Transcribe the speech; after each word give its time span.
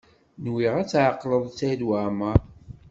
Nwiɣ 0.43 0.73
ad 0.81 0.87
tɛeqleḍ 0.89 1.43
Saɛid 1.57 1.81
Waɛmaṛ. 1.87 2.39